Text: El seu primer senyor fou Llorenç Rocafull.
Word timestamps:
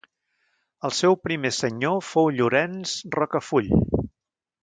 El 0.87 0.93
seu 0.99 1.17
primer 1.25 1.51
senyor 1.57 2.01
fou 2.09 2.31
Llorenç 2.39 2.97
Rocafull. 3.19 3.71